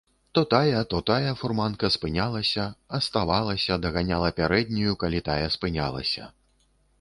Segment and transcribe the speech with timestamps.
[0.31, 2.65] То тая, то тая фурманка спынялася,
[2.99, 6.33] аставалася, даганяла пярэднюю, калі тая спынялася.